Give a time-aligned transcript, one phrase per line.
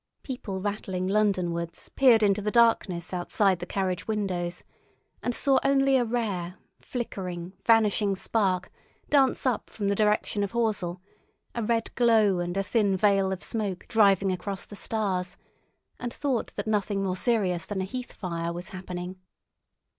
[0.23, 4.63] People rattling Londonwards peered into the darkness outside the carriage windows,
[5.21, 8.71] and saw only a rare, flickering, vanishing spark
[9.11, 10.99] dance up from the direction of Horsell,
[11.53, 15.37] a red glow and a thin veil of smoke driving across the stars,
[15.99, 19.17] and thought that nothing more serious than a heath fire was happening.